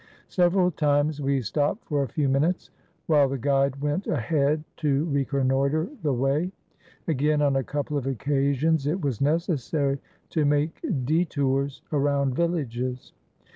[0.29, 2.71] Several times we stopped for a few minutes,
[3.05, 6.51] while the guide went ahead to reconnoiter the way.
[7.07, 9.99] Again, on a couple of occasions it was necessary
[10.31, 13.13] to make detours around villages.